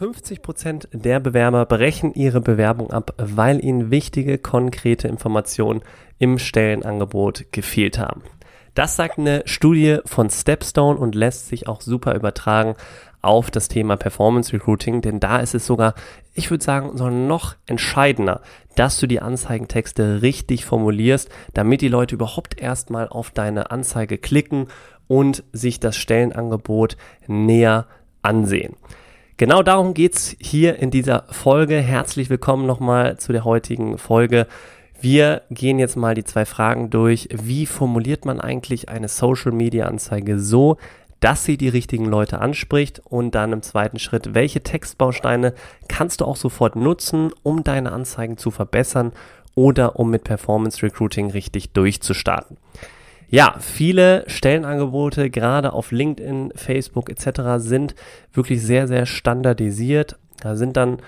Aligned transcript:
50% 0.00 0.88
der 0.92 1.20
Bewerber 1.20 1.66
brechen 1.66 2.14
ihre 2.14 2.40
Bewerbung 2.40 2.90
ab, 2.90 3.12
weil 3.18 3.62
ihnen 3.62 3.90
wichtige, 3.90 4.38
konkrete 4.38 5.08
Informationen 5.08 5.82
im 6.18 6.38
Stellenangebot 6.38 7.52
gefehlt 7.52 7.98
haben. 7.98 8.22
Das 8.74 8.96
sagt 8.96 9.18
eine 9.18 9.42
Studie 9.44 9.98
von 10.06 10.30
Stepstone 10.30 10.98
und 10.98 11.14
lässt 11.14 11.48
sich 11.48 11.68
auch 11.68 11.82
super 11.82 12.14
übertragen 12.14 12.76
auf 13.20 13.50
das 13.50 13.68
Thema 13.68 13.98
Performance 13.98 14.54
Recruiting, 14.54 15.02
denn 15.02 15.20
da 15.20 15.38
ist 15.38 15.54
es 15.54 15.66
sogar, 15.66 15.94
ich 16.32 16.50
würde 16.50 16.64
sagen, 16.64 16.94
noch 17.26 17.56
entscheidender, 17.66 18.40
dass 18.76 18.98
du 18.98 19.06
die 19.06 19.20
Anzeigentexte 19.20 20.22
richtig 20.22 20.64
formulierst, 20.64 21.28
damit 21.52 21.82
die 21.82 21.88
Leute 21.88 22.14
überhaupt 22.14 22.58
erstmal 22.58 23.06
auf 23.06 23.32
deine 23.32 23.70
Anzeige 23.70 24.16
klicken 24.16 24.68
und 25.08 25.42
sich 25.52 25.78
das 25.78 25.96
Stellenangebot 25.96 26.96
näher 27.26 27.86
ansehen. 28.22 28.76
Genau 29.40 29.62
darum 29.62 29.94
geht's 29.94 30.36
hier 30.38 30.80
in 30.80 30.90
dieser 30.90 31.24
Folge. 31.30 31.76
Herzlich 31.76 32.28
willkommen 32.28 32.66
nochmal 32.66 33.16
zu 33.16 33.32
der 33.32 33.46
heutigen 33.46 33.96
Folge. 33.96 34.46
Wir 35.00 35.40
gehen 35.50 35.78
jetzt 35.78 35.96
mal 35.96 36.14
die 36.14 36.24
zwei 36.24 36.44
Fragen 36.44 36.90
durch. 36.90 37.26
Wie 37.32 37.64
formuliert 37.64 38.26
man 38.26 38.38
eigentlich 38.38 38.90
eine 38.90 39.08
Social 39.08 39.52
Media 39.52 39.86
Anzeige 39.86 40.38
so, 40.38 40.76
dass 41.20 41.42
sie 41.46 41.56
die 41.56 41.70
richtigen 41.70 42.04
Leute 42.04 42.38
anspricht? 42.38 43.00
Und 43.02 43.34
dann 43.34 43.54
im 43.54 43.62
zweiten 43.62 43.98
Schritt, 43.98 44.34
welche 44.34 44.62
Textbausteine 44.62 45.54
kannst 45.88 46.20
du 46.20 46.26
auch 46.26 46.36
sofort 46.36 46.76
nutzen, 46.76 47.30
um 47.42 47.64
deine 47.64 47.92
Anzeigen 47.92 48.36
zu 48.36 48.50
verbessern 48.50 49.10
oder 49.54 49.98
um 49.98 50.10
mit 50.10 50.22
Performance 50.22 50.82
Recruiting 50.82 51.30
richtig 51.30 51.72
durchzustarten? 51.72 52.58
Ja, 53.32 53.54
viele 53.60 54.24
Stellenangebote, 54.26 55.30
gerade 55.30 55.72
auf 55.72 55.92
LinkedIn, 55.92 56.52
Facebook 56.56 57.08
etc., 57.08 57.42
sind 57.58 57.94
wirklich 58.32 58.60
sehr, 58.60 58.88
sehr 58.88 59.06
standardisiert. 59.06 60.18
Da 60.40 60.56
sind 60.56 60.76
dann 60.76 60.98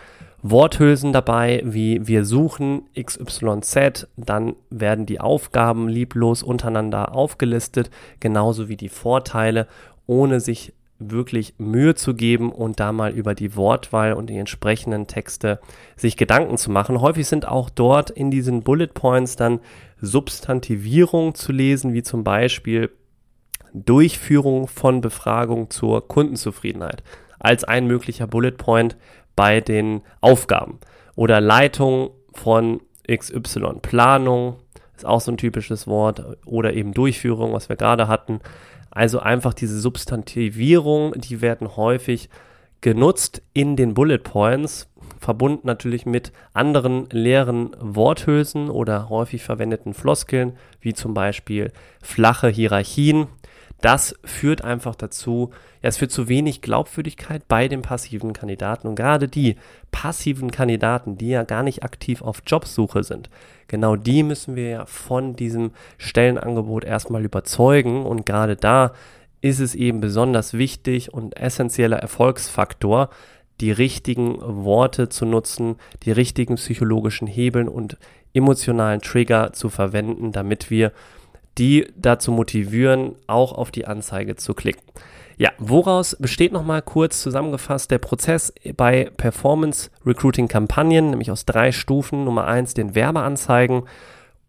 Worthülsen 0.40 1.12
dabei, 1.12 1.62
wie 1.64 2.06
wir 2.06 2.24
suchen 2.24 2.82
XYZ, 3.00 4.06
dann 4.16 4.54
werden 4.70 5.06
die 5.06 5.20
Aufgaben 5.20 5.88
lieblos 5.88 6.44
untereinander 6.44 7.12
aufgelistet, 7.14 7.90
genauso 8.20 8.68
wie 8.68 8.76
die 8.76 8.88
Vorteile, 8.88 9.66
ohne 10.06 10.38
sich 10.38 10.72
wirklich 11.10 11.54
Mühe 11.58 11.94
zu 11.94 12.14
geben 12.14 12.52
und 12.52 12.80
da 12.80 12.92
mal 12.92 13.12
über 13.12 13.34
die 13.34 13.56
Wortwahl 13.56 14.12
und 14.12 14.28
die 14.28 14.36
entsprechenden 14.36 15.06
Texte 15.06 15.60
sich 15.96 16.16
Gedanken 16.16 16.56
zu 16.56 16.70
machen. 16.70 17.00
Häufig 17.00 17.26
sind 17.26 17.46
auch 17.46 17.70
dort 17.70 18.10
in 18.10 18.30
diesen 18.30 18.62
Bullet 18.62 18.88
Points 18.88 19.36
dann 19.36 19.60
Substantivierung 20.00 21.34
zu 21.34 21.52
lesen, 21.52 21.92
wie 21.92 22.02
zum 22.02 22.24
Beispiel 22.24 22.90
Durchführung 23.72 24.68
von 24.68 25.00
Befragung 25.00 25.70
zur 25.70 26.06
Kundenzufriedenheit 26.06 27.02
als 27.38 27.64
ein 27.64 27.86
möglicher 27.86 28.26
Bullet 28.26 28.52
Point 28.52 28.96
bei 29.34 29.60
den 29.60 30.02
Aufgaben 30.20 30.78
oder 31.16 31.40
Leitung 31.40 32.10
von 32.32 32.80
XY, 33.10 33.80
Planung 33.82 34.56
ist 34.96 35.06
auch 35.06 35.20
so 35.20 35.32
ein 35.32 35.36
typisches 35.36 35.86
Wort 35.86 36.22
oder 36.46 36.74
eben 36.74 36.92
Durchführung, 36.92 37.52
was 37.52 37.68
wir 37.68 37.76
gerade 37.76 38.08
hatten. 38.08 38.40
Also 38.92 39.20
einfach 39.20 39.54
diese 39.54 39.80
Substantivierung, 39.80 41.14
die 41.18 41.40
werden 41.40 41.76
häufig 41.76 42.28
genutzt 42.82 43.42
in 43.54 43.74
den 43.74 43.94
Bullet 43.94 44.18
Points, 44.18 44.88
verbunden 45.18 45.66
natürlich 45.66 46.04
mit 46.04 46.32
anderen 46.52 47.08
leeren 47.10 47.74
Worthülsen 47.80 48.68
oder 48.68 49.08
häufig 49.08 49.42
verwendeten 49.42 49.94
Floskeln, 49.94 50.58
wie 50.80 50.92
zum 50.92 51.14
Beispiel 51.14 51.72
flache 52.02 52.48
Hierarchien. 52.48 53.28
Das 53.82 54.14
führt 54.24 54.62
einfach 54.62 54.94
dazu, 54.94 55.50
ja, 55.82 55.88
es 55.88 55.98
führt 55.98 56.12
zu 56.12 56.28
wenig 56.28 56.62
Glaubwürdigkeit 56.62 57.48
bei 57.48 57.66
den 57.66 57.82
passiven 57.82 58.32
Kandidaten. 58.32 58.86
Und 58.86 58.94
gerade 58.94 59.26
die 59.26 59.56
passiven 59.90 60.52
Kandidaten, 60.52 61.18
die 61.18 61.30
ja 61.30 61.42
gar 61.42 61.64
nicht 61.64 61.82
aktiv 61.82 62.22
auf 62.22 62.42
Jobsuche 62.46 63.02
sind, 63.02 63.28
genau 63.66 63.96
die 63.96 64.22
müssen 64.22 64.54
wir 64.54 64.68
ja 64.68 64.86
von 64.86 65.34
diesem 65.34 65.72
Stellenangebot 65.98 66.84
erstmal 66.84 67.24
überzeugen. 67.24 68.06
Und 68.06 68.24
gerade 68.24 68.54
da 68.54 68.92
ist 69.40 69.58
es 69.58 69.74
eben 69.74 70.00
besonders 70.00 70.54
wichtig 70.54 71.12
und 71.12 71.36
essentieller 71.36 71.98
Erfolgsfaktor, 71.98 73.10
die 73.60 73.72
richtigen 73.72 74.38
Worte 74.40 75.08
zu 75.08 75.26
nutzen, 75.26 75.74
die 76.04 76.12
richtigen 76.12 76.54
psychologischen 76.54 77.26
Hebeln 77.26 77.68
und 77.68 77.98
emotionalen 78.32 79.00
Trigger 79.00 79.52
zu 79.52 79.68
verwenden, 79.68 80.30
damit 80.30 80.70
wir 80.70 80.92
die 81.58 81.88
dazu 81.96 82.32
motivieren, 82.32 83.16
auch 83.26 83.52
auf 83.52 83.70
die 83.70 83.86
Anzeige 83.86 84.36
zu 84.36 84.54
klicken. 84.54 84.82
Ja, 85.38 85.50
woraus 85.58 86.16
besteht 86.18 86.52
nochmal 86.52 86.82
kurz 86.82 87.22
zusammengefasst 87.22 87.90
der 87.90 87.98
Prozess 87.98 88.52
bei 88.76 89.10
Performance 89.16 89.90
Recruiting 90.06 90.48
Kampagnen, 90.48 91.10
nämlich 91.10 91.30
aus 91.30 91.44
drei 91.44 91.72
Stufen. 91.72 92.24
Nummer 92.24 92.46
eins 92.46 92.74
den 92.74 92.94
Werbeanzeigen 92.94 93.84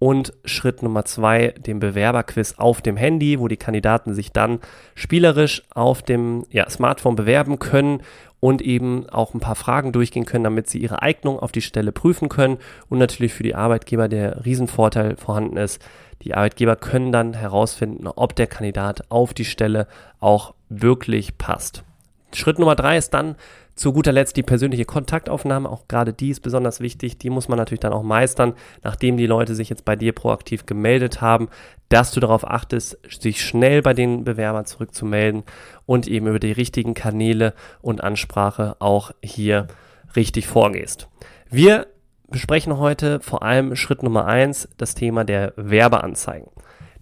und 0.04 0.34
Schritt 0.44 0.84
Nummer 0.84 1.06
zwei 1.06 1.54
den 1.66 1.80
Bewerberquiz 1.80 2.56
auf 2.58 2.82
dem 2.82 2.98
Handy, 2.98 3.40
wo 3.40 3.48
die 3.48 3.56
Kandidaten 3.56 4.14
sich 4.14 4.34
dann 4.34 4.60
spielerisch 4.96 5.64
auf 5.74 6.02
dem 6.02 6.46
ja, 6.50 6.70
Smartphone 6.70 7.16
bewerben 7.16 7.58
können 7.58 8.02
und 8.42 8.62
eben 8.62 9.10
auch 9.10 9.34
ein 9.34 9.40
paar 9.40 9.56
Fragen 9.56 9.94
durchgehen 9.94 10.26
können, 10.26 10.44
damit 10.44 10.70
sie 10.70 10.80
ihre 10.80 11.02
Eignung 11.02 11.40
auf 11.40 11.54
die 11.54 11.62
Stelle 11.62 11.94
prüfen 11.94 12.28
können 12.28 12.58
und 12.90 12.98
natürlich 12.98 13.34
für 13.34 13.44
die 13.44 13.56
Arbeitgeber 13.56 14.10
der 14.10 14.44
Riesenvorteil 14.44 15.16
vorhanden 15.16 15.56
ist. 15.56 15.82
Die 16.24 16.34
Arbeitgeber 16.34 16.76
können 16.76 17.14
dann 17.14 17.34
herausfinden, 17.34 18.06
ob 18.08 18.36
der 18.36 18.48
Kandidat 18.48 19.10
auf 19.10 19.34
die 19.34 19.46
Stelle 19.46 19.88
auch 20.20 20.54
wirklich 20.68 21.38
passt. 21.38 21.86
Schritt 22.34 22.60
Nummer 22.60 22.76
drei 22.76 22.98
ist 22.98 23.14
dann 23.14 23.38
zu 23.76 23.92
guter 23.92 24.12
Letzt 24.12 24.38
die 24.38 24.44
persönliche 24.44 24.86
Kontaktaufnahme, 24.86 25.70
auch 25.70 25.88
gerade 25.88 26.14
die 26.14 26.30
ist 26.30 26.42
besonders 26.42 26.80
wichtig. 26.80 27.18
Die 27.18 27.30
muss 27.30 27.48
man 27.48 27.58
natürlich 27.58 27.80
dann 27.80 27.94
auch 27.94 28.04
meistern, 28.04 28.54
nachdem 28.84 29.18
die 29.18 29.26
Leute 29.26 29.56
sich 29.56 29.70
jetzt 29.70 29.86
bei 29.86 29.96
dir 29.96 30.14
proaktiv 30.14 30.66
gemeldet 30.66 31.22
haben, 31.22 31.50
dass 31.90 32.12
du 32.12 32.20
darauf 32.20 32.48
achtest, 32.48 32.98
sich 33.22 33.42
schnell 33.42 33.82
bei 33.82 33.94
den 33.94 34.24
Bewerbern 34.24 34.66
zurückzumelden 34.66 35.44
und 35.86 36.08
eben 36.08 36.28
über 36.28 36.40
die 36.40 36.52
richtigen 36.52 36.94
Kanäle 36.94 37.54
und 37.82 38.04
Ansprache 38.04 38.76
auch 38.80 39.12
hier 39.24 39.68
richtig 40.16 40.48
vorgehst. 40.48 41.08
Wir 41.50 41.88
besprechen 42.30 42.78
heute 42.78 43.20
vor 43.22 43.44
allem 43.44 43.76
Schritt 43.76 44.04
Nummer 44.04 44.26
eins, 44.26 44.68
das 44.78 44.96
Thema 44.96 45.24
der 45.24 45.54
Werbeanzeigen. 45.56 46.50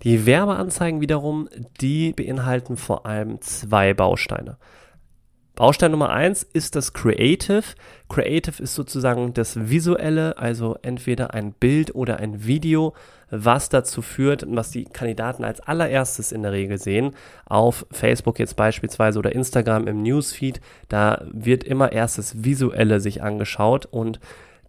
Die 0.03 0.25
Werbeanzeigen 0.25 0.99
wiederum, 0.99 1.47
die 1.79 2.11
beinhalten 2.13 2.75
vor 2.75 3.05
allem 3.05 3.39
zwei 3.41 3.93
Bausteine. 3.93 4.57
Baustein 5.61 5.91
Nummer 5.91 6.09
eins 6.09 6.41
ist 6.41 6.75
das 6.75 6.91
Creative. 6.91 7.61
Creative 8.09 8.63
ist 8.63 8.73
sozusagen 8.73 9.35
das 9.35 9.69
Visuelle, 9.69 10.39
also 10.39 10.75
entweder 10.81 11.35
ein 11.35 11.53
Bild 11.53 11.93
oder 11.93 12.17
ein 12.17 12.47
Video, 12.47 12.95
was 13.29 13.69
dazu 13.69 14.01
führt, 14.01 14.43
was 14.47 14.71
die 14.71 14.85
Kandidaten 14.85 15.43
als 15.43 15.59
allererstes 15.59 16.31
in 16.31 16.41
der 16.41 16.51
Regel 16.51 16.79
sehen. 16.79 17.11
Auf 17.45 17.85
Facebook 17.91 18.39
jetzt 18.39 18.55
beispielsweise 18.55 19.19
oder 19.19 19.35
Instagram 19.35 19.87
im 19.87 20.01
Newsfeed, 20.01 20.61
da 20.89 21.27
wird 21.31 21.63
immer 21.63 21.91
erst 21.91 22.17
das 22.17 22.43
Visuelle 22.43 22.99
sich 22.99 23.21
angeschaut 23.21 23.85
und 23.85 24.19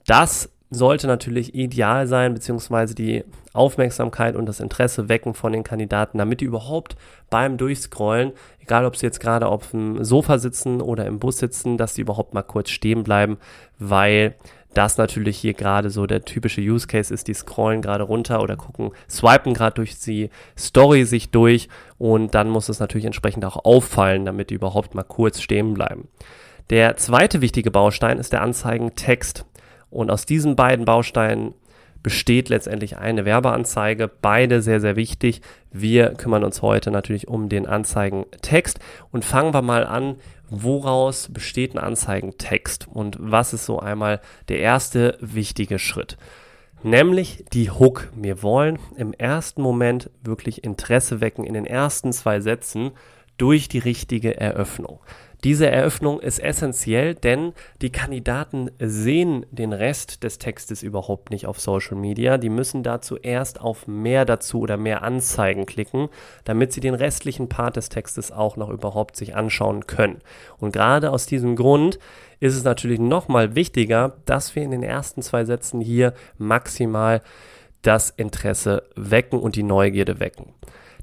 das 0.07 0.51
sollte 0.73 1.07
natürlich 1.07 1.55
ideal 1.55 2.07
sein, 2.07 2.33
beziehungsweise 2.33 2.95
die 2.95 3.25
Aufmerksamkeit 3.53 4.37
und 4.37 4.47
das 4.47 4.61
Interesse 4.61 5.09
wecken 5.09 5.35
von 5.35 5.53
den 5.53 5.65
Kandidaten, 5.65 6.17
damit 6.17 6.41
die 6.41 6.47
überhaupt 6.47 6.97
beim 7.29 7.59
Durchscrollen, 7.59 8.33
egal 8.61 8.87
ob 8.87 8.97
sie 8.97 9.07
jetzt 9.07 9.21
gerade 9.21 9.47
auf 9.47 9.71
dem 9.71 10.03
Sofa 10.03 10.39
sitzen 10.39 10.81
oder 10.81 11.07
im 11.07 11.19
Bus 11.19 11.39
sitzen, 11.39 11.77
dass 11.77 11.95
sie 11.95 12.01
überhaupt 12.01 12.33
mal 12.33 12.43
kurz 12.43 12.71
stehen 12.71 13.05
bleiben, 13.05 13.37
weil 13.79 14.35
das 14.73 14.97
natürlich 14.97 15.37
hier 15.37 15.53
gerade 15.53 15.91
so 15.91 16.07
der 16.07 16.25
typische 16.25 16.63
Use 16.63 16.87
Case 16.87 17.13
ist, 17.13 17.29
die 17.29 17.35
scrollen 17.35 17.83
gerade 17.83 18.05
runter 18.05 18.43
oder 18.43 18.57
gucken, 18.57 18.93
swipen 19.11 19.53
gerade 19.53 19.75
durch 19.75 19.99
die 19.99 20.31
Story 20.59 21.05
sich 21.05 21.31
durch 21.31 21.69
und 21.99 22.35
dann 22.35 22.49
muss 22.49 22.71
es 22.71 22.81
natürlich 22.81 23.05
entsprechend 23.05 23.45
auch 23.45 23.65
auffallen, 23.67 24.25
damit 24.25 24.49
die 24.49 24.55
überhaupt 24.55 24.95
mal 24.95 25.03
kurz 25.03 25.43
stehen 25.43 25.75
bleiben. 25.75 26.09
Der 26.71 26.97
zweite 26.97 27.43
wichtige 27.43 27.71
Baustein 27.71 28.19
ist 28.19 28.33
der 28.33 28.41
Anzeigentext. 28.41 29.45
Und 29.93 30.11
aus 30.11 30.27
diesen 30.27 30.57
beiden 30.57 30.85
Bausteinen 30.85 31.55
besteht 32.03 32.49
letztendlich 32.49 32.97
eine 32.97 33.25
Werbeanzeige. 33.25 34.09
Beide 34.09 34.61
sehr, 34.63 34.81
sehr 34.81 34.97
wichtig. 34.97 35.41
Wir 35.71 36.15
kümmern 36.15 36.43
uns 36.45 36.63
heute 36.63 36.91
natürlich 36.91 37.29
um 37.29 37.49
den 37.49 37.67
Anzeigentext 37.67 38.81
und 39.13 39.25
fangen 39.25 39.55
wir 39.55 39.63
mal 39.63 39.87
an, 39.87 40.17
woraus 40.49 41.29
besteht 41.33 41.75
ein 41.75 41.79
Anzeigentext 41.79 42.89
und 42.89 43.17
was 43.21 43.53
ist 43.53 43.67
so 43.67 43.79
einmal 43.79 44.21
der 44.49 44.59
erste 44.59 45.17
wichtige 45.21 45.79
Schritt. 45.79 46.17
nämlich 46.85 47.45
die 47.53 47.71
Hook. 47.71 48.09
Wir 48.15 48.43
wollen 48.43 48.79
im 48.97 49.13
ersten 49.13 49.63
Moment 49.63 50.11
wirklich 50.23 50.65
Interesse 50.65 51.21
wecken 51.21 51.45
in 51.45 51.55
den 51.55 51.67
ersten 51.67 52.13
zwei 52.13 52.41
Sätzen 52.41 52.91
durch 53.37 53.69
die 53.69 53.79
richtige 53.79 54.39
Eröffnung. 54.39 55.01
Diese 55.45 55.69
Eröffnung 55.69 56.21
ist 56.21 56.39
essentiell, 56.39 57.17
denn 57.17 57.53
die 57.81 57.91
Kandidaten 57.91 58.71
sehen 58.79 59.45
den 59.51 59.73
Rest 59.73 60.23
des 60.23 60.39
Textes 60.39 60.85
überhaupt 60.85 61.31
nicht 61.31 61.47
auf 61.47 61.59
Social 61.59 61.97
Media. 61.97 62.39
Die 62.39 62.49
müssen 62.49 62.85
dazu 62.85 63.17
erst 63.17 63.61
auf 63.61 63.89
mehr 63.89 64.25
dazu 64.25 64.61
oder 64.61 64.77
mehr 64.77 65.03
Anzeigen 65.03 65.67
klicken, 65.67 66.11
damit 66.45 66.73
sie 66.73 66.81
den 66.81 66.95
restlichen 66.95 67.49
Part 67.49 67.75
des 67.75 67.89
Textes 67.89 68.31
auch 68.31 68.57
noch 68.57 68.69
überhaupt 68.69 69.17
sich 69.17 69.35
anschauen 69.35 69.89
können. 69.89 70.21
Und 70.59 70.73
gerade 70.73 71.11
aus 71.11 71.27
diesem 71.27 71.57
Grund 71.57 71.99
ist 72.39 72.55
es 72.55 72.63
natürlich 72.63 73.01
nochmal 73.01 73.57
wichtiger, 73.57 74.19
dass 74.27 74.55
wir 74.55 74.63
in 74.63 74.71
den 74.71 74.85
ersten 74.85 75.23
zwei 75.23 75.45
Sätzen 75.45 75.81
hier 75.81 76.15
maximal 76.39 77.21
das 77.83 78.11
Interesse 78.11 78.85
wecken 78.95 79.41
und 79.41 79.57
die 79.57 79.65
Neugierde 79.65 80.21
wecken. 80.21 80.55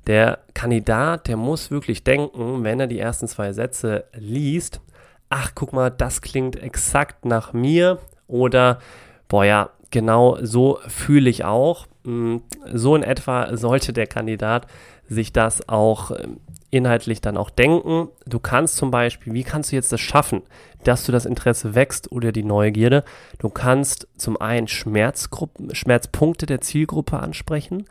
Der 0.09 0.39
Kandidat, 0.55 1.27
der 1.27 1.37
muss 1.37 1.69
wirklich 1.69 2.03
denken, 2.03 2.63
wenn 2.63 2.79
er 2.79 2.87
die 2.87 2.97
ersten 2.97 3.27
zwei 3.27 3.53
Sätze 3.53 4.05
liest, 4.15 4.81
ach, 5.29 5.51
guck 5.53 5.71
mal, 5.71 5.91
das 5.91 6.23
klingt 6.23 6.55
exakt 6.55 7.25
nach 7.25 7.53
mir 7.53 7.99
oder, 8.27 8.79
boah 9.27 9.45
ja, 9.45 9.69
genau 9.91 10.39
so 10.41 10.79
fühle 10.87 11.29
ich 11.29 11.45
auch. 11.45 11.85
Hm, 12.05 12.41
so 12.73 12.95
in 12.95 13.03
etwa 13.03 13.55
sollte 13.55 13.93
der 13.93 14.07
Kandidat 14.07 14.65
sich 15.07 15.31
das 15.31 15.69
auch 15.69 16.09
ähm, 16.09 16.39
inhaltlich 16.71 17.21
dann 17.21 17.37
auch 17.37 17.51
denken. 17.51 18.07
Du 18.25 18.39
kannst 18.39 18.77
zum 18.77 18.89
Beispiel, 18.89 19.33
wie 19.33 19.43
kannst 19.43 19.71
du 19.71 19.75
jetzt 19.75 19.91
das 19.91 20.01
schaffen, 20.01 20.41
dass 20.83 21.05
du 21.05 21.11
das 21.11 21.27
Interesse 21.27 21.75
wächst 21.75 22.11
oder 22.11 22.31
die 22.31 22.43
Neugierde? 22.43 23.03
Du 23.37 23.49
kannst 23.49 24.07
zum 24.17 24.41
einen 24.41 24.67
Schmerzgruppen, 24.67 25.75
Schmerzpunkte 25.75 26.47
der 26.47 26.61
Zielgruppe 26.61 27.19
ansprechen 27.19 27.85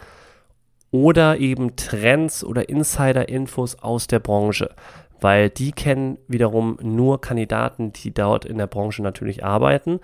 oder 0.91 1.39
eben 1.39 1.77
Trends 1.77 2.45
oder 2.45 2.69
Insider-Infos 2.69 3.77
aus 3.81 4.07
der 4.07 4.19
Branche, 4.21 4.71
weil 5.21 5.51
die 5.51 5.73
kennen 5.73 6.19
wiederum 6.29 6.79
nur 6.83 7.21
Kandidaten, 7.21 7.93
die 7.93 8.13
dort 8.13 8.45
in 8.45 8.59
der 8.59 8.67
Branche 8.67 9.03
natürlich 9.03 9.45
arbeiten 9.45 10.01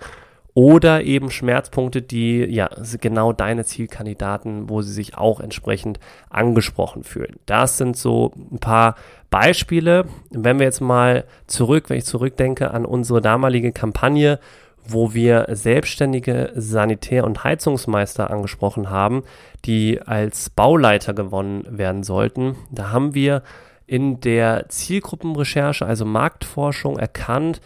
oder 0.55 1.03
eben 1.03 1.31
Schmerzpunkte, 1.31 2.01
die 2.01 2.45
ja 2.45 2.69
genau 3.01 3.33
deine 3.33 3.65
Zielkandidaten, 3.65 4.69
wo 4.69 4.81
sie 4.81 4.93
sich 4.93 5.17
auch 5.17 5.41
entsprechend 5.41 5.99
angesprochen 6.29 7.03
fühlen. 7.03 7.35
Das 7.45 7.77
sind 7.77 7.97
so 7.97 8.31
ein 8.51 8.59
paar 8.59 8.95
Beispiele. 9.29 10.05
Wenn 10.31 10.59
wir 10.59 10.65
jetzt 10.65 10.79
mal 10.79 11.25
zurück, 11.45 11.89
wenn 11.89 11.97
ich 11.97 12.05
zurückdenke 12.05 12.71
an 12.71 12.85
unsere 12.85 13.19
damalige 13.19 13.73
Kampagne, 13.73 14.39
wo 14.87 15.13
wir 15.13 15.47
selbstständige 15.49 16.51
Sanitär- 16.55 17.25
und 17.25 17.43
Heizungsmeister 17.43 18.29
angesprochen 18.29 18.89
haben, 18.89 19.23
die 19.65 20.01
als 20.01 20.49
Bauleiter 20.49 21.13
gewonnen 21.13 21.65
werden 21.69 22.03
sollten. 22.03 22.55
Da 22.71 22.91
haben 22.91 23.13
wir 23.13 23.43
in 23.87 24.19
der 24.19 24.69
Zielgruppenrecherche, 24.69 25.85
also 25.85 26.05
Marktforschung, 26.05 26.97
erkannt, 26.97 27.61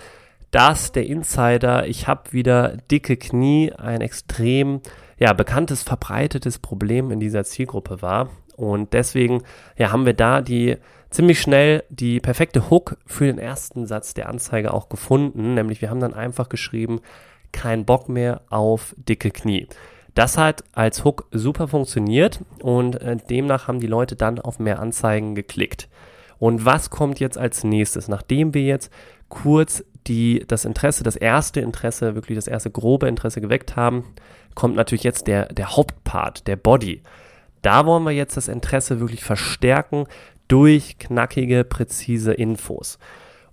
dass 0.51 0.91
der 0.91 1.05
Insider, 1.05 1.87
ich 1.87 2.07
habe 2.07 2.31
wieder 2.31 2.77
dicke 2.91 3.17
Knie, 3.17 3.71
ein 3.73 4.01
extrem 4.01 4.81
ja, 5.17 5.33
bekanntes, 5.33 5.83
verbreitetes 5.83 6.59
Problem 6.59 7.11
in 7.11 7.19
dieser 7.19 7.43
Zielgruppe 7.43 8.01
war. 8.01 8.29
Und 8.55 8.93
deswegen 8.93 9.43
ja, 9.77 9.91
haben 9.91 10.05
wir 10.05 10.13
da 10.13 10.41
die 10.41 10.77
ziemlich 11.09 11.41
schnell 11.41 11.83
die 11.89 12.19
perfekte 12.19 12.69
Hook 12.69 12.97
für 13.05 13.25
den 13.25 13.39
ersten 13.39 13.85
Satz 13.85 14.13
der 14.13 14.29
Anzeige 14.29 14.73
auch 14.73 14.89
gefunden. 14.89 15.53
Nämlich 15.53 15.81
wir 15.81 15.89
haben 15.89 15.99
dann 15.99 16.13
einfach 16.13 16.49
geschrieben, 16.49 17.01
kein 17.51 17.85
Bock 17.85 18.09
mehr 18.09 18.41
auf 18.49 18.95
dicke 18.97 19.31
Knie. 19.31 19.67
Das 20.15 20.37
hat 20.37 20.63
als 20.73 21.03
Hook 21.05 21.27
super 21.31 21.67
funktioniert 21.67 22.41
und 22.61 23.01
äh, 23.01 23.17
demnach 23.17 23.67
haben 23.67 23.79
die 23.79 23.87
Leute 23.87 24.15
dann 24.15 24.39
auf 24.39 24.59
mehr 24.59 24.79
Anzeigen 24.79 25.35
geklickt. 25.35 25.87
Und 26.39 26.65
was 26.65 26.89
kommt 26.89 27.19
jetzt 27.19 27.37
als 27.37 27.63
nächstes? 27.63 28.07
Nachdem 28.07 28.53
wir 28.53 28.63
jetzt 28.63 28.91
kurz 29.27 29.83
die, 30.07 30.43
das 30.47 30.65
Interesse, 30.65 31.03
das 31.03 31.15
erste 31.15 31.59
Interesse, 31.59 32.15
wirklich 32.15 32.37
das 32.37 32.47
erste 32.47 32.71
grobe 32.71 33.07
Interesse 33.07 33.41
geweckt 33.41 33.75
haben, 33.75 34.05
kommt 34.55 34.75
natürlich 34.75 35.03
jetzt 35.03 35.27
der, 35.27 35.47
der 35.47 35.75
Hauptpart, 35.75 36.47
der 36.47 36.55
Body. 36.55 37.03
Da 37.61 37.85
wollen 37.85 38.03
wir 38.03 38.11
jetzt 38.11 38.37
das 38.37 38.47
Interesse 38.47 38.99
wirklich 38.99 39.23
verstärken 39.23 40.05
durch 40.49 40.97
knackige, 40.99 41.63
präzise 41.63 42.33
Infos. 42.33 42.99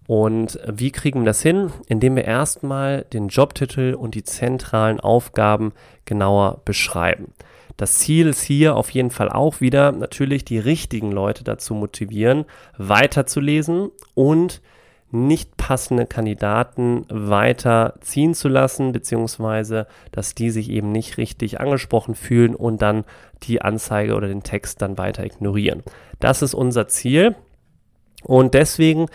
Und 0.08 0.58
wie 0.72 0.90
kriegen 0.90 1.20
wir 1.20 1.26
das 1.26 1.43
hin? 1.43 1.70
Indem 1.88 2.16
wir 2.16 2.25
erstmal 2.25 3.02
den 3.12 3.28
Jobtitel 3.28 3.94
und 3.94 4.14
die 4.14 4.25
zentralen 4.25 5.00
Aufgaben 5.00 5.72
genauer 6.04 6.62
beschreiben. 6.64 7.32
Das 7.76 7.98
Ziel 7.98 8.28
ist 8.28 8.43
hier 8.43 8.76
auf 8.76 8.90
jeden 8.90 9.10
Fall 9.10 9.28
auch 9.28 9.60
wieder 9.60 9.93
natürlich 9.93 10.44
die 10.44 10.58
richtigen 10.58 11.12
Leute 11.12 11.44
dazu 11.44 11.75
motivieren, 11.75 12.46
weiterzulesen 12.78 13.90
und 14.14 14.62
nicht 15.10 15.56
passende 15.56 16.06
Kandidaten 16.06 17.06
weiter 17.08 17.94
ziehen 18.00 18.34
zu 18.34 18.48
lassen, 18.48 18.92
beziehungsweise 18.92 19.86
dass 20.12 20.34
die 20.34 20.50
sich 20.50 20.70
eben 20.70 20.92
nicht 20.92 21.16
richtig 21.16 21.60
angesprochen 21.60 22.14
fühlen 22.14 22.54
und 22.54 22.82
dann 22.82 23.04
die 23.44 23.62
Anzeige 23.62 24.14
oder 24.14 24.28
den 24.28 24.42
Text 24.42 24.82
dann 24.82 24.98
weiter 24.98 25.24
ignorieren. 25.24 25.82
Das 26.18 26.42
ist 26.42 26.54
unser 26.54 26.88
Ziel 26.88 27.36
und 28.24 28.54
deswegen 28.54 29.06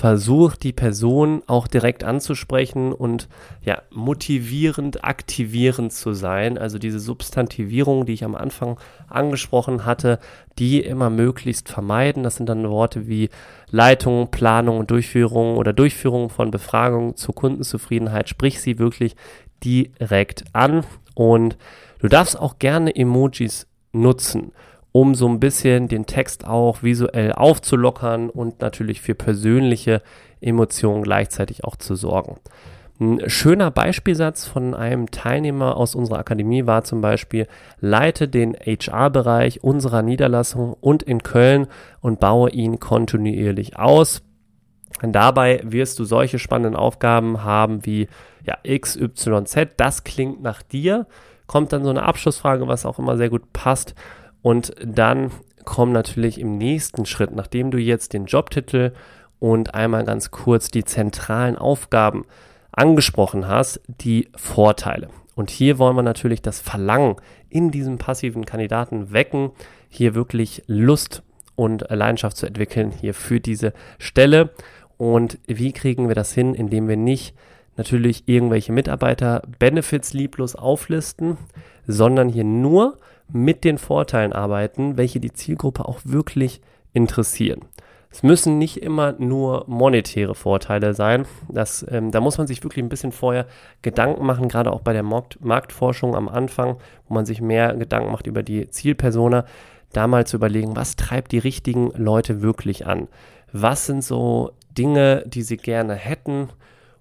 versucht 0.00 0.62
die 0.62 0.72
Person 0.72 1.42
auch 1.46 1.66
direkt 1.66 2.04
anzusprechen 2.04 2.90
und 2.94 3.28
ja, 3.62 3.82
motivierend, 3.90 5.04
aktivierend 5.04 5.92
zu 5.92 6.14
sein. 6.14 6.56
Also 6.56 6.78
diese 6.78 6.98
Substantivierung, 6.98 8.06
die 8.06 8.14
ich 8.14 8.24
am 8.24 8.34
Anfang 8.34 8.80
angesprochen 9.08 9.84
hatte, 9.84 10.18
die 10.58 10.80
immer 10.80 11.10
möglichst 11.10 11.68
vermeiden. 11.68 12.22
Das 12.22 12.36
sind 12.36 12.48
dann 12.48 12.66
Worte 12.70 13.08
wie 13.08 13.28
Leitung, 13.68 14.30
Planung, 14.30 14.86
Durchführung 14.86 15.58
oder 15.58 15.74
Durchführung 15.74 16.30
von 16.30 16.50
Befragungen 16.50 17.16
zur 17.16 17.34
Kundenzufriedenheit. 17.34 18.30
Sprich 18.30 18.62
sie 18.62 18.78
wirklich 18.78 19.16
direkt 19.62 20.44
an 20.54 20.82
und 21.14 21.58
du 21.98 22.08
darfst 22.08 22.40
auch 22.40 22.58
gerne 22.58 22.96
Emojis 22.96 23.66
nutzen 23.92 24.52
um 24.92 25.14
so 25.14 25.28
ein 25.28 25.40
bisschen 25.40 25.88
den 25.88 26.06
Text 26.06 26.46
auch 26.46 26.82
visuell 26.82 27.32
aufzulockern 27.32 28.30
und 28.30 28.60
natürlich 28.60 29.00
für 29.00 29.14
persönliche 29.14 30.02
Emotionen 30.40 31.02
gleichzeitig 31.02 31.64
auch 31.64 31.76
zu 31.76 31.94
sorgen. 31.94 32.38
Ein 32.98 33.30
schöner 33.30 33.70
Beispielsatz 33.70 34.46
von 34.46 34.74
einem 34.74 35.10
Teilnehmer 35.10 35.78
aus 35.78 35.94
unserer 35.94 36.18
Akademie 36.18 36.66
war 36.66 36.84
zum 36.84 37.00
Beispiel, 37.00 37.46
leite 37.80 38.28
den 38.28 38.54
HR-Bereich 38.54 39.64
unserer 39.64 40.02
Niederlassung 40.02 40.74
und 40.80 41.02
in 41.02 41.22
Köln 41.22 41.66
und 42.02 42.20
baue 42.20 42.50
ihn 42.50 42.78
kontinuierlich 42.78 43.78
aus. 43.78 44.22
Dabei 45.00 45.62
wirst 45.64 45.98
du 45.98 46.04
solche 46.04 46.38
spannenden 46.38 46.76
Aufgaben 46.76 47.42
haben 47.42 47.86
wie 47.86 48.08
ja, 48.44 48.58
X, 48.64 48.96
Y, 48.96 49.46
Z. 49.46 49.70
Das 49.78 50.04
klingt 50.04 50.42
nach 50.42 50.60
dir. 50.60 51.06
Kommt 51.46 51.72
dann 51.72 51.84
so 51.84 51.90
eine 51.90 52.02
Abschlussfrage, 52.02 52.68
was 52.68 52.84
auch 52.84 52.98
immer 52.98 53.16
sehr 53.16 53.30
gut 53.30 53.52
passt. 53.54 53.94
Und 54.42 54.74
dann 54.84 55.30
kommen 55.64 55.92
natürlich 55.92 56.40
im 56.40 56.58
nächsten 56.58 57.06
Schritt, 57.06 57.34
nachdem 57.34 57.70
du 57.70 57.78
jetzt 57.78 58.12
den 58.12 58.26
Jobtitel 58.26 58.92
und 59.38 59.74
einmal 59.74 60.04
ganz 60.04 60.30
kurz 60.30 60.70
die 60.70 60.84
zentralen 60.84 61.56
Aufgaben 61.56 62.24
angesprochen 62.72 63.48
hast, 63.48 63.80
die 63.88 64.28
Vorteile. 64.36 65.08
Und 65.34 65.50
hier 65.50 65.78
wollen 65.78 65.96
wir 65.96 66.02
natürlich 66.02 66.42
das 66.42 66.60
Verlangen 66.60 67.16
in 67.48 67.70
diesem 67.70 67.98
passiven 67.98 68.44
Kandidaten 68.44 69.12
wecken, 69.12 69.50
hier 69.88 70.14
wirklich 70.14 70.62
Lust 70.66 71.22
und 71.56 71.86
Leidenschaft 71.88 72.36
zu 72.36 72.46
entwickeln, 72.46 72.90
hier 72.90 73.14
für 73.14 73.40
diese 73.40 73.72
Stelle. 73.98 74.50
Und 74.98 75.38
wie 75.46 75.72
kriegen 75.72 76.08
wir 76.08 76.14
das 76.14 76.32
hin, 76.32 76.54
indem 76.54 76.88
wir 76.88 76.96
nicht 76.96 77.34
natürlich 77.76 78.24
irgendwelche 78.26 78.72
Mitarbeiter-Benefits 78.72 80.12
lieblos 80.12 80.54
auflisten, 80.54 81.38
sondern 81.86 82.28
hier 82.28 82.44
nur 82.44 82.98
mit 83.32 83.64
den 83.64 83.78
Vorteilen 83.78 84.32
arbeiten, 84.32 84.96
welche 84.96 85.20
die 85.20 85.32
Zielgruppe 85.32 85.86
auch 85.86 86.00
wirklich 86.04 86.60
interessieren. 86.92 87.62
Es 88.12 88.24
müssen 88.24 88.58
nicht 88.58 88.82
immer 88.82 89.12
nur 89.18 89.64
monetäre 89.68 90.34
Vorteile 90.34 90.94
sein. 90.94 91.26
Das, 91.48 91.86
ähm, 91.88 92.10
da 92.10 92.20
muss 92.20 92.38
man 92.38 92.48
sich 92.48 92.62
wirklich 92.64 92.84
ein 92.84 92.88
bisschen 92.88 93.12
vorher 93.12 93.46
Gedanken 93.82 94.26
machen, 94.26 94.48
gerade 94.48 94.72
auch 94.72 94.80
bei 94.80 94.92
der 94.92 95.04
Markt 95.04 95.44
Marktforschung 95.44 96.16
am 96.16 96.28
Anfang, 96.28 96.76
wo 97.06 97.14
man 97.14 97.24
sich 97.24 97.40
mehr 97.40 97.76
Gedanken 97.76 98.10
macht 98.10 98.26
über 98.26 98.42
die 98.42 98.68
Zielpersona, 98.68 99.44
da 99.92 100.06
mal 100.08 100.26
zu 100.26 100.36
überlegen, 100.36 100.74
was 100.74 100.96
treibt 100.96 101.30
die 101.30 101.38
richtigen 101.38 101.92
Leute 101.96 102.42
wirklich 102.42 102.86
an? 102.86 103.06
Was 103.52 103.86
sind 103.86 104.02
so 104.02 104.52
Dinge, 104.76 105.24
die 105.26 105.42
sie 105.42 105.56
gerne 105.56 105.94
hätten 105.94 106.48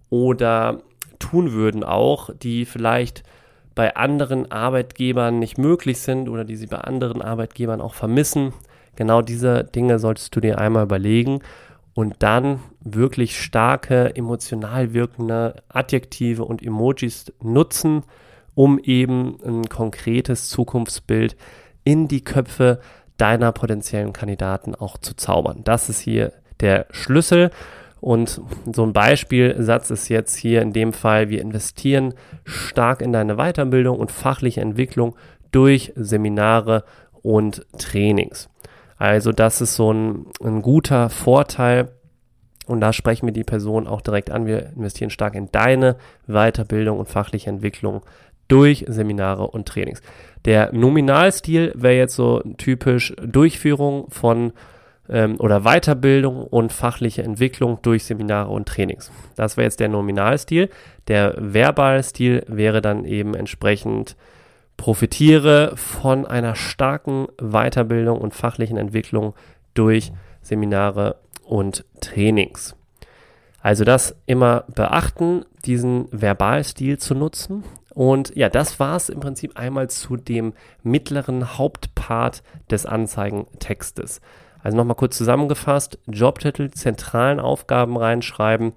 oder 0.10 0.82
tun 1.18 1.54
würden 1.54 1.84
auch, 1.84 2.30
die 2.36 2.66
vielleicht 2.66 3.24
bei 3.80 3.96
anderen 3.96 4.52
Arbeitgebern 4.52 5.40
nicht 5.40 5.58
möglich 5.58 6.02
sind 6.02 6.28
oder 6.28 6.44
die 6.44 6.58
sie 6.58 6.68
bei 6.68 6.80
anderen 6.80 7.22
Arbeitgebern 7.22 7.80
auch 7.80 7.94
vermissen. 7.94 8.52
Genau 8.98 9.22
diese 9.22 9.64
Dinge 9.64 10.00
solltest 10.00 10.36
du 10.36 10.42
dir 10.42 10.58
einmal 10.58 10.84
überlegen 10.84 11.40
und 11.94 12.18
dann 12.20 12.60
wirklich 12.82 13.40
starke, 13.42 14.14
emotional 14.18 14.94
wirkende 14.94 15.64
Adjektive 15.70 16.44
und 16.44 16.62
Emojis 16.62 17.32
nutzen, 17.42 18.04
um 18.54 18.80
eben 18.80 19.38
ein 19.46 19.70
konkretes 19.70 20.50
Zukunftsbild 20.50 21.38
in 21.86 22.10
die 22.10 22.26
Köpfe 22.26 22.82
deiner 23.16 23.54
potenziellen 23.54 24.12
Kandidaten 24.12 24.76
auch 24.76 24.98
zu 24.98 25.16
zaubern. 25.16 25.62
Das 25.64 25.88
ist 25.88 26.02
hier 26.02 26.34
der 26.60 26.86
Schlüssel. 26.92 27.50
Und 28.02 28.42
so 28.74 28.84
ein 28.84 28.94
Beispielsatz 28.94 29.90
ist 29.90 30.08
jetzt 30.10 30.36
hier 30.36 30.62
in 30.62 30.74
dem 30.74 30.94
Fall, 30.94 31.30
wir 31.30 31.42
investieren 31.42 32.14
stark 32.46 33.02
in 33.02 33.12
deine 33.12 33.36
Weiterbildung 33.36 34.00
und 34.00 34.12
fachliche 34.12 34.62
Entwicklung 34.62 35.16
durch 35.52 35.92
Seminare 35.96 36.84
und 37.22 37.66
Trainings. 37.78 38.50
Also 38.98 39.32
das 39.32 39.62
ist 39.62 39.76
so 39.76 39.92
ein, 39.92 40.28
ein 40.44 40.62
guter 40.62 41.10
Vorteil. 41.10 41.90
Und 42.68 42.82
da 42.82 42.94
sprechen 42.94 43.26
wir 43.26 43.34
die 43.34 43.44
Person 43.44 43.88
auch 43.88 44.02
direkt 44.02 44.30
an. 44.30 44.46
Wir 44.46 44.74
investieren 44.76 45.10
stark 45.10 45.34
in 45.34 45.52
deine 45.52 45.96
Weiterbildung 46.28 47.00
und 47.00 47.10
fachliche 47.10 47.50
Entwicklung 47.50 48.04
durch 48.48 48.86
Seminare 48.88 49.48
und 49.48 49.68
Trainings. 49.68 50.02
Der 50.46 50.72
Nominalstil 50.74 51.74
wäre 51.76 51.96
jetzt 51.96 52.16
so 52.16 52.42
typisch 52.58 53.16
Durchführung 53.26 54.10
von 54.10 54.54
ähm, 55.10 55.36
oder 55.40 55.62
Weiterbildung 55.62 56.44
und 56.44 56.72
fachliche 56.72 57.24
Entwicklung 57.24 57.80
durch 57.82 58.04
Seminare 58.04 58.50
und 58.50 58.68
Trainings. 58.68 59.12
Das 59.36 59.58
wäre 59.58 59.66
jetzt 59.66 59.80
der 59.80 59.90
Nominalstil. 59.90 60.70
Der 61.08 61.36
Verbalstil 61.38 62.44
wäre 62.48 62.82
dann 62.82 63.06
eben 63.06 63.34
entsprechend 63.34 64.16
profitiere 64.78 65.76
von 65.76 66.26
einer 66.26 66.56
starken 66.56 67.28
Weiterbildung 67.38 68.20
und 68.20 68.34
fachlichen 68.34 68.78
Entwicklung 68.78 69.34
durch 69.74 70.12
Seminare 70.42 71.18
und 71.44 71.84
Trainings. 72.00 72.76
Also 73.62 73.84
das 73.84 74.16
immer 74.26 74.64
beachten, 74.74 75.44
diesen 75.66 76.08
Verbalstil 76.12 76.98
zu 76.98 77.14
nutzen. 77.14 77.66
Und 77.94 78.34
ja, 78.36 78.48
das 78.48 78.80
war 78.80 78.96
es 78.96 79.10
im 79.10 79.20
Prinzip 79.20 79.60
einmal 79.60 79.90
zu 79.90 80.16
dem 80.16 80.54
mittleren 80.84 81.58
Hauptpart 81.58 82.42
des 82.72 82.86
Anzeigentextes. 82.86 84.22
Also 84.62 84.78
nochmal 84.78 84.96
kurz 84.96 85.18
zusammengefasst, 85.18 86.00
Jobtitel, 86.08 86.70
zentralen 86.72 87.40
Aufgaben 87.40 87.98
reinschreiben 87.98 88.74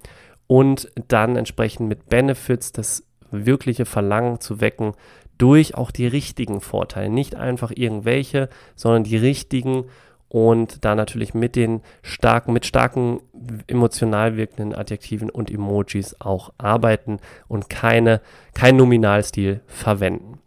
und 0.47 0.91
dann 1.07 1.35
entsprechend 1.35 1.89
mit 1.89 2.09
Benefits 2.09 2.71
das 2.71 3.03
wirkliche 3.31 3.85
Verlangen 3.85 4.39
zu 4.39 4.61
wecken 4.61 4.93
durch 5.37 5.75
auch 5.75 5.91
die 5.91 6.07
richtigen 6.07 6.61
Vorteile. 6.61 7.09
Nicht 7.09 7.35
einfach 7.35 7.71
irgendwelche, 7.75 8.49
sondern 8.75 9.03
die 9.03 9.17
richtigen 9.17 9.85
und 10.29 10.83
da 10.83 10.95
natürlich 10.95 11.33
mit 11.35 11.55
den 11.55 11.81
starken, 12.01 12.53
mit 12.53 12.65
starken 12.65 13.19
emotional 13.67 14.35
wirkenden 14.35 14.73
Adjektiven 14.73 15.29
und 15.29 15.51
Emojis 15.51 16.15
auch 16.19 16.51
arbeiten 16.57 17.19
und 17.47 17.69
keine, 17.69 18.19
kein 18.55 18.75
Nominalstil 18.75 19.61
verwenden. 19.67 20.39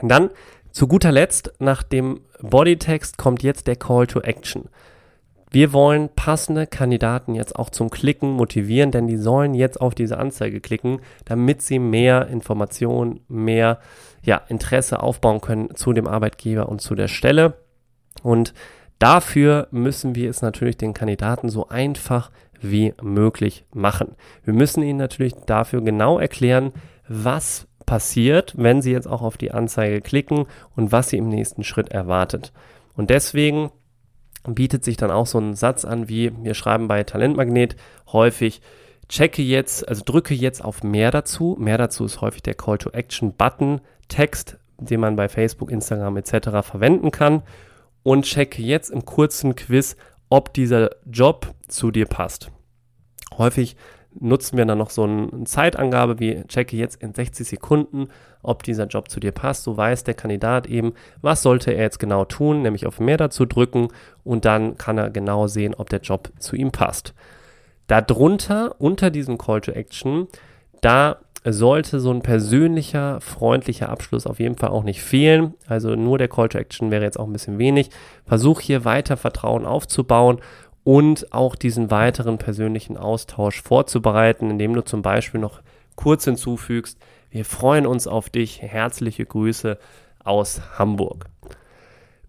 Und 0.00 0.08
dann 0.08 0.30
zu 0.76 0.88
guter 0.88 1.10
Letzt, 1.10 1.54
nach 1.58 1.82
dem 1.82 2.20
Bodytext 2.42 3.16
kommt 3.16 3.42
jetzt 3.42 3.66
der 3.66 3.76
Call 3.76 4.06
to 4.06 4.20
Action. 4.20 4.68
Wir 5.50 5.72
wollen 5.72 6.10
passende 6.14 6.66
Kandidaten 6.66 7.34
jetzt 7.34 7.56
auch 7.56 7.70
zum 7.70 7.88
Klicken 7.88 8.32
motivieren, 8.32 8.90
denn 8.90 9.06
die 9.06 9.16
sollen 9.16 9.54
jetzt 9.54 9.80
auf 9.80 9.94
diese 9.94 10.18
Anzeige 10.18 10.60
klicken, 10.60 11.00
damit 11.24 11.62
sie 11.62 11.78
mehr 11.78 12.26
Informationen, 12.26 13.20
mehr 13.26 13.78
ja, 14.22 14.42
Interesse 14.48 15.02
aufbauen 15.02 15.40
können 15.40 15.74
zu 15.74 15.94
dem 15.94 16.06
Arbeitgeber 16.06 16.68
und 16.68 16.82
zu 16.82 16.94
der 16.94 17.08
Stelle. 17.08 17.54
Und 18.22 18.52
dafür 18.98 19.68
müssen 19.70 20.14
wir 20.14 20.28
es 20.28 20.42
natürlich 20.42 20.76
den 20.76 20.92
Kandidaten 20.92 21.48
so 21.48 21.70
einfach 21.70 22.30
wie 22.60 22.92
möglich 23.00 23.64
machen. 23.72 24.08
Wir 24.44 24.52
müssen 24.52 24.82
ihnen 24.82 24.98
natürlich 24.98 25.36
dafür 25.46 25.80
genau 25.80 26.18
erklären, 26.18 26.74
was 27.08 27.65
passiert, 27.86 28.54
wenn 28.56 28.82
Sie 28.82 28.92
jetzt 28.92 29.06
auch 29.06 29.22
auf 29.22 29.36
die 29.36 29.52
Anzeige 29.52 30.00
klicken 30.00 30.46
und 30.74 30.92
was 30.92 31.08
Sie 31.10 31.16
im 31.16 31.28
nächsten 31.28 31.64
Schritt 31.64 31.88
erwartet. 31.88 32.52
Und 32.94 33.10
deswegen 33.10 33.70
bietet 34.44 34.84
sich 34.84 34.96
dann 34.96 35.10
auch 35.10 35.26
so 35.26 35.38
ein 35.38 35.54
Satz 35.54 35.84
an, 35.84 36.08
wie 36.08 36.32
wir 36.42 36.54
schreiben 36.54 36.88
bei 36.88 37.04
Talentmagnet 37.04 37.76
häufig, 38.12 38.60
checke 39.08 39.42
jetzt, 39.42 39.88
also 39.88 40.02
drücke 40.04 40.34
jetzt 40.34 40.64
auf 40.64 40.82
mehr 40.82 41.10
dazu. 41.10 41.56
Mehr 41.58 41.78
dazu 41.78 42.04
ist 42.04 42.20
häufig 42.20 42.42
der 42.42 42.54
Call 42.54 42.78
to 42.78 42.90
Action 42.90 43.32
Button, 43.32 43.80
Text, 44.08 44.58
den 44.78 45.00
man 45.00 45.16
bei 45.16 45.28
Facebook, 45.28 45.70
Instagram 45.70 46.16
etc. 46.16 46.48
verwenden 46.62 47.10
kann. 47.10 47.42
Und 48.02 48.24
checke 48.24 48.62
jetzt 48.62 48.90
im 48.90 49.04
kurzen 49.04 49.56
Quiz, 49.56 49.96
ob 50.28 50.54
dieser 50.54 50.90
Job 51.06 51.54
zu 51.68 51.90
dir 51.90 52.06
passt. 52.06 52.50
Häufig 53.36 53.76
nutzen 54.20 54.56
wir 54.56 54.64
dann 54.64 54.78
noch 54.78 54.90
so 54.90 55.04
eine 55.04 55.44
Zeitangabe 55.44 56.18
wie 56.18 56.42
checke 56.44 56.76
jetzt 56.76 57.02
in 57.02 57.14
60 57.14 57.46
Sekunden, 57.46 58.08
ob 58.42 58.62
dieser 58.62 58.86
Job 58.86 59.10
zu 59.10 59.20
dir 59.20 59.32
passt. 59.32 59.64
So 59.64 59.76
weiß 59.76 60.04
der 60.04 60.14
Kandidat 60.14 60.66
eben, 60.66 60.94
was 61.20 61.42
sollte 61.42 61.72
er 61.72 61.82
jetzt 61.82 61.98
genau 61.98 62.24
tun, 62.24 62.62
nämlich 62.62 62.86
auf 62.86 63.00
mehr 63.00 63.16
dazu 63.16 63.44
drücken 63.44 63.88
und 64.24 64.44
dann 64.44 64.76
kann 64.76 64.98
er 64.98 65.10
genau 65.10 65.46
sehen, 65.46 65.74
ob 65.74 65.90
der 65.90 66.00
Job 66.00 66.30
zu 66.38 66.56
ihm 66.56 66.70
passt. 66.70 67.14
Darunter, 67.86 68.74
unter 68.78 69.10
diesem 69.10 69.38
Call 69.38 69.60
to 69.60 69.72
Action, 69.72 70.26
da 70.80 71.18
sollte 71.52 72.00
so 72.00 72.10
ein 72.10 72.22
persönlicher, 72.22 73.20
freundlicher 73.20 73.88
Abschluss 73.88 74.26
auf 74.26 74.40
jeden 74.40 74.56
Fall 74.56 74.70
auch 74.70 74.82
nicht 74.82 75.00
fehlen. 75.02 75.54
Also 75.68 75.94
nur 75.94 76.18
der 76.18 76.28
Call 76.28 76.48
to 76.48 76.58
Action 76.58 76.90
wäre 76.90 77.04
jetzt 77.04 77.18
auch 77.18 77.26
ein 77.26 77.32
bisschen 77.32 77.58
wenig. 77.58 77.90
Versuch 78.24 78.60
hier 78.60 78.84
weiter 78.84 79.16
Vertrauen 79.16 79.64
aufzubauen 79.64 80.40
und 80.86 81.32
auch 81.32 81.56
diesen 81.56 81.90
weiteren 81.90 82.38
persönlichen 82.38 82.96
Austausch 82.96 83.60
vorzubereiten, 83.60 84.52
indem 84.52 84.72
du 84.72 84.84
zum 84.84 85.02
Beispiel 85.02 85.40
noch 85.40 85.60
kurz 85.96 86.26
hinzufügst, 86.26 86.96
wir 87.28 87.44
freuen 87.44 87.88
uns 87.88 88.06
auf 88.06 88.30
dich, 88.30 88.62
herzliche 88.62 89.26
Grüße 89.26 89.78
aus 90.22 90.60
Hamburg. 90.78 91.26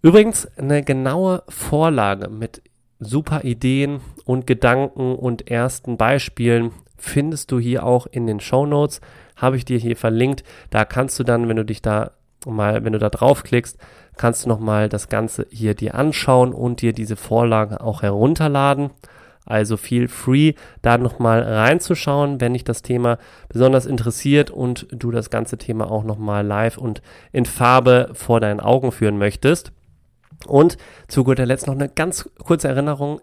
Übrigens 0.02 0.48
eine 0.58 0.82
genaue 0.82 1.44
Vorlage 1.48 2.28
mit 2.28 2.60
super 2.98 3.44
Ideen 3.44 4.00
und 4.24 4.48
Gedanken 4.48 5.14
und 5.14 5.48
ersten 5.48 5.96
Beispielen 5.96 6.72
findest 6.96 7.52
du 7.52 7.60
hier 7.60 7.86
auch 7.86 8.08
in 8.08 8.26
den 8.26 8.40
Show 8.40 8.66
Notes. 8.66 9.00
Habe 9.36 9.56
ich 9.56 9.66
dir 9.66 9.78
hier 9.78 9.96
verlinkt. 9.96 10.42
Da 10.70 10.84
kannst 10.84 11.16
du 11.20 11.22
dann, 11.22 11.48
wenn 11.48 11.58
du 11.58 11.64
dich 11.64 11.80
da 11.80 12.10
mal, 12.44 12.84
wenn 12.84 12.92
du 12.92 12.98
da 12.98 13.08
draufklickst, 13.08 13.78
kannst 14.18 14.44
du 14.44 14.48
nochmal 14.48 14.88
das 14.88 15.08
Ganze 15.08 15.46
hier 15.50 15.74
dir 15.74 15.94
anschauen 15.94 16.52
und 16.52 16.82
dir 16.82 16.92
diese 16.92 17.16
Vorlage 17.16 17.80
auch 17.80 18.02
herunterladen. 18.02 18.90
Also 19.46 19.78
feel 19.78 20.08
free, 20.08 20.52
da 20.82 20.98
nochmal 20.98 21.42
reinzuschauen, 21.42 22.38
wenn 22.38 22.52
dich 22.52 22.64
das 22.64 22.82
Thema 22.82 23.16
besonders 23.48 23.86
interessiert 23.86 24.50
und 24.50 24.86
du 24.90 25.10
das 25.10 25.30
ganze 25.30 25.56
Thema 25.56 25.90
auch 25.90 26.04
nochmal 26.04 26.46
live 26.46 26.76
und 26.76 27.00
in 27.32 27.46
Farbe 27.46 28.10
vor 28.12 28.40
deinen 28.40 28.60
Augen 28.60 28.92
führen 28.92 29.16
möchtest. 29.16 29.72
Und 30.46 30.76
zu 31.08 31.24
guter 31.24 31.46
Letzt 31.46 31.66
noch 31.66 31.74
eine 31.74 31.88
ganz 31.88 32.28
kurze 32.44 32.68
Erinnerung. 32.68 33.20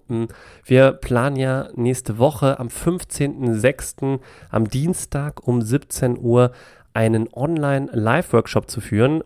Wir 0.65 0.91
planen 0.93 1.35
ja 1.35 1.69
nächste 1.75 2.17
Woche 2.17 2.59
am 2.59 2.67
15.06. 2.67 4.19
am 4.49 4.67
Dienstag 4.67 5.47
um 5.47 5.61
17 5.61 6.17
Uhr 6.17 6.51
einen 6.93 7.29
Online-Live-Workshop 7.31 8.69
zu 8.69 8.81
führen 8.81 9.23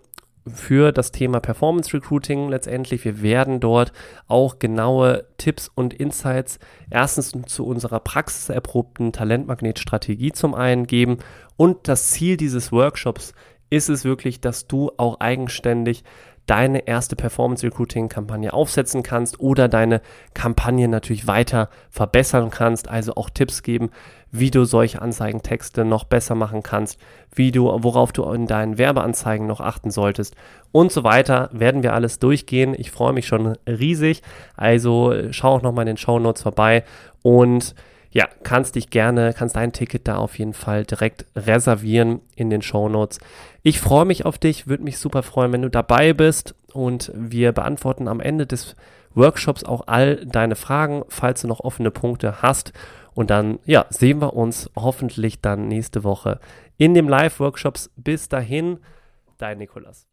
für 0.53 0.91
das 0.91 1.11
Thema 1.11 1.39
Performance 1.39 1.93
Recruiting 1.93 2.49
letztendlich. 2.49 3.05
Wir 3.05 3.21
werden 3.21 3.59
dort 3.59 3.91
auch 4.27 4.59
genaue 4.59 5.25
Tipps 5.37 5.69
und 5.73 5.93
Insights 5.93 6.59
erstens 6.89 7.33
zu 7.47 7.65
unserer 7.65 7.99
praxiserprobten 7.99 9.11
Talentmagnet-Strategie 9.11 10.31
zum 10.31 10.53
einen 10.53 10.87
geben 10.87 11.17
und 11.57 11.87
das 11.87 12.11
Ziel 12.11 12.37
dieses 12.37 12.71
Workshops 12.71 13.33
ist 13.69 13.89
es 13.89 14.03
wirklich, 14.03 14.41
dass 14.41 14.67
du 14.67 14.91
auch 14.97 15.19
eigenständig 15.19 16.03
deine 16.49 16.87
erste 16.87 17.15
Performance 17.15 17.65
Recruiting 17.65 18.09
Kampagne 18.09 18.51
aufsetzen 18.53 19.03
kannst 19.03 19.39
oder 19.39 19.67
deine 19.67 20.01
Kampagne 20.33 20.87
natürlich 20.87 21.27
weiter 21.27 21.69
verbessern 21.91 22.49
kannst, 22.49 22.89
also 22.89 23.13
auch 23.15 23.29
Tipps 23.29 23.61
geben, 23.61 23.91
wie 24.31 24.49
du 24.49 24.63
solche 24.65 25.01
Anzeigentexte 25.01 25.85
noch 25.85 26.05
besser 26.05 26.33
machen 26.33 26.63
kannst, 26.63 26.99
wie 27.33 27.51
du, 27.51 27.65
worauf 27.65 28.11
du 28.11 28.23
in 28.31 28.47
deinen 28.47 28.79
Werbeanzeigen 28.79 29.45
noch 29.45 29.61
achten 29.61 29.91
solltest 29.91 30.35
und 30.71 30.91
so 30.91 31.03
weiter, 31.03 31.49
werden 31.51 31.83
wir 31.83 31.93
alles 31.93 32.17
durchgehen. 32.17 32.75
Ich 32.77 32.89
freue 32.91 33.13
mich 33.13 33.27
schon 33.27 33.55
riesig. 33.67 34.21
Also 34.55 35.13
schau 35.31 35.55
auch 35.55 35.61
nochmal 35.61 35.83
in 35.83 35.95
den 35.95 35.97
Show 35.97 36.19
Notes 36.19 36.41
vorbei 36.41 36.83
und 37.21 37.75
ja, 38.11 38.27
kannst 38.43 38.75
dich 38.75 38.89
gerne, 38.89 39.33
kannst 39.33 39.55
dein 39.55 39.71
Ticket 39.71 40.07
da 40.07 40.17
auf 40.17 40.39
jeden 40.39 40.53
Fall 40.53 40.83
direkt 40.83 41.25
reservieren 41.35 42.21
in 42.35 42.49
den 42.49 42.61
Show 42.61 42.89
Notes. 42.89 43.19
Ich 43.61 43.79
freue 43.79 44.05
mich 44.05 44.25
auf 44.25 44.37
dich, 44.37 44.67
würde 44.67 44.83
mich 44.83 44.97
super 44.97 45.21
freuen, 45.21 45.51
wenn 45.53 45.61
du 45.61 45.69
dabei 45.69 46.13
bist 46.13 46.55
und 46.73 47.11
wir 47.13 47.51
beantworten 47.51 48.07
am 48.07 48.19
Ende 48.19 48.47
des 48.47 48.75
Workshops 49.13 49.63
auch 49.63 49.83
all 49.87 50.25
deine 50.25 50.55
Fragen, 50.55 51.03
falls 51.09 51.41
du 51.41 51.47
noch 51.47 51.59
offene 51.59 51.91
Punkte 51.91 52.41
hast. 52.41 52.73
Und 53.13 53.29
dann, 53.29 53.59
ja, 53.65 53.85
sehen 53.89 54.21
wir 54.21 54.33
uns 54.33 54.69
hoffentlich 54.75 55.41
dann 55.41 55.67
nächste 55.67 56.03
Woche 56.03 56.39
in 56.77 56.93
dem 56.93 57.09
Live-Workshops. 57.09 57.91
Bis 57.95 58.29
dahin, 58.29 58.79
dein 59.37 59.57
Nikolas. 59.57 60.08